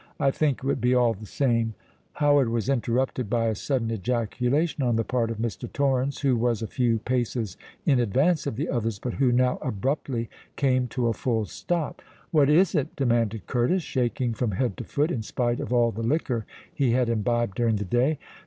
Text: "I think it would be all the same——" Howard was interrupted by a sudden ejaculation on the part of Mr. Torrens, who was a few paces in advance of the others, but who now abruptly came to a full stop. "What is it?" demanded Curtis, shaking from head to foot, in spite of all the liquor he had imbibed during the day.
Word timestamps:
"I 0.19 0.31
think 0.31 0.57
it 0.57 0.63
would 0.63 0.81
be 0.81 0.95
all 0.95 1.13
the 1.13 1.27
same——" 1.27 1.75
Howard 2.13 2.49
was 2.49 2.69
interrupted 2.69 3.29
by 3.29 3.45
a 3.45 3.53
sudden 3.53 3.91
ejaculation 3.91 4.81
on 4.83 4.95
the 4.95 5.03
part 5.03 5.29
of 5.29 5.37
Mr. 5.37 5.71
Torrens, 5.71 6.21
who 6.21 6.35
was 6.35 6.63
a 6.63 6.65
few 6.65 6.97
paces 6.97 7.55
in 7.85 7.99
advance 7.99 8.47
of 8.47 8.55
the 8.55 8.67
others, 8.67 8.97
but 8.97 9.13
who 9.13 9.31
now 9.31 9.59
abruptly 9.61 10.27
came 10.55 10.87
to 10.87 11.05
a 11.07 11.13
full 11.13 11.45
stop. 11.45 12.01
"What 12.31 12.49
is 12.49 12.73
it?" 12.73 12.95
demanded 12.95 13.45
Curtis, 13.45 13.83
shaking 13.83 14.33
from 14.33 14.53
head 14.53 14.75
to 14.77 14.83
foot, 14.83 15.11
in 15.11 15.21
spite 15.21 15.59
of 15.59 15.71
all 15.71 15.91
the 15.91 16.01
liquor 16.01 16.47
he 16.73 16.93
had 16.93 17.07
imbibed 17.07 17.53
during 17.57 17.75
the 17.75 17.85
day. 17.85 18.17